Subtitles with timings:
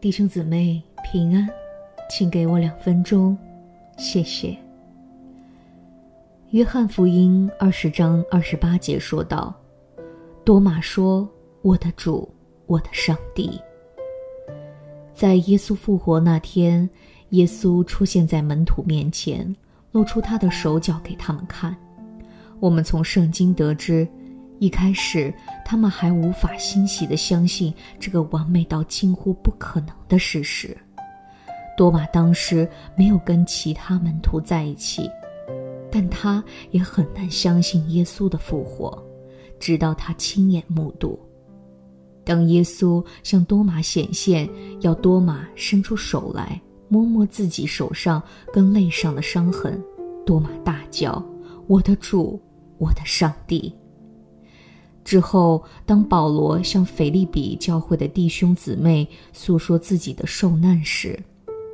[0.00, 1.46] 弟兄姊妹平安，
[2.08, 3.36] 请给我两分钟，
[3.98, 4.56] 谢谢。
[6.52, 9.54] 约翰福音二十章二十八节说道
[10.42, 11.28] ：“多马说，
[11.60, 12.26] 我的主，
[12.64, 13.60] 我的上帝。”
[15.12, 16.88] 在耶稣复活那天，
[17.30, 19.54] 耶稣出现在门徒面前，
[19.92, 21.76] 露出他的手脚给他们看。
[22.58, 24.08] 我们从圣经得知。
[24.60, 25.32] 一开始，
[25.64, 30.76] 他们还无法欣喜地相信这个完美到近乎不可能的事实。
[31.78, 35.10] 多马当时没有跟其他门徒在一起，
[35.90, 39.02] 但他也很难相信耶稣的复活，
[39.58, 41.18] 直到他亲眼目睹。
[42.22, 44.46] 当耶稣向多马显现，
[44.80, 49.82] 要多马伸出手来摸摸自己手上跟肋上的伤痕，
[50.26, 51.24] 多马大叫
[51.66, 52.38] ：“我的主，
[52.76, 53.74] 我的上帝！”
[55.04, 61.18] 之后，当保罗向腓立比教会的弟兄姊妹诉说自己的受难时，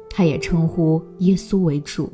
[0.09, 2.11] 他也称呼耶稣为主。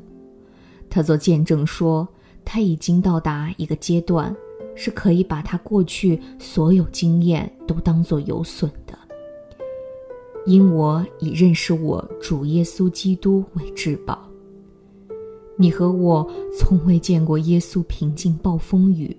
[0.88, 2.06] 他做见证说，
[2.44, 4.34] 他已经到达一个阶段，
[4.74, 8.98] 是可以把他过去所有经验都当作有损的，
[10.44, 14.26] 因我已认识我主耶稣基督为至宝。
[15.56, 19.16] 你和我从未见过耶稣平静暴风雨。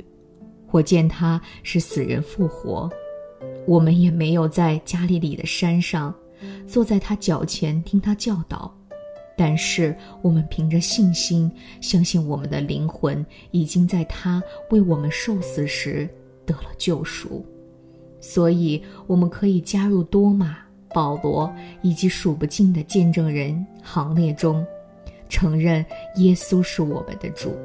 [0.73, 2.89] 我见他是死人复活，
[3.67, 6.13] 我们也没有在加利利的山上
[6.67, 8.75] 坐在他脚前听他教导，
[9.37, 16.09] 但是我们凭着信心相信我们的灵魂已经在他为我们受死时
[16.43, 17.45] 得了救赎，
[18.19, 20.57] 所以我们可以加入多马、
[20.89, 24.65] 保罗以及数不尽的见证人行列中，
[25.29, 25.85] 承认
[26.15, 27.55] 耶稣是我们的主。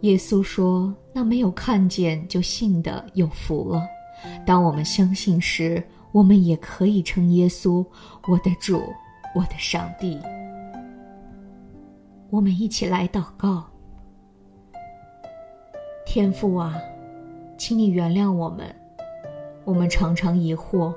[0.00, 3.82] 耶稣说：“那没有看见就信的有福了。
[4.44, 7.84] 当我们相信时，我们也可以称耶稣
[8.28, 8.80] 我的主，
[9.34, 10.18] 我的上帝。”
[12.28, 13.64] 我们一起来祷告：
[16.04, 16.76] 天父啊，
[17.56, 18.74] 请你原谅我们。
[19.64, 20.92] 我们常常疑惑，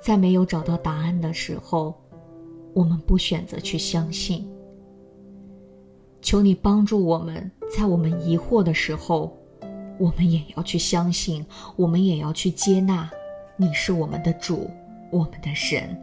[0.00, 1.94] 在没有找到答案的时候，
[2.74, 4.46] 我们不选择去相信。
[6.20, 9.36] 求你帮助我们，在我们疑惑的时候，
[9.98, 13.10] 我们也要去相信，我们也要去接纳，
[13.56, 14.70] 你是我们的主，
[15.10, 16.00] 我们的神。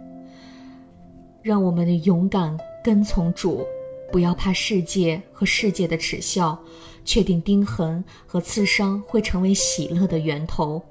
[1.41, 3.65] 让我们的勇敢跟从主，
[4.11, 6.59] 不要怕世界和世界的耻笑，
[7.05, 10.83] 确定钉痕和刺伤会成为喜乐的源头，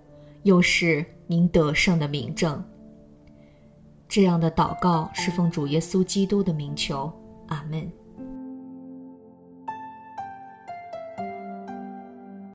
[0.44, 2.64] 又是您得胜的明证。
[4.08, 7.12] 这样的祷告是奉主耶稣基督的名求，
[7.48, 7.86] 阿门。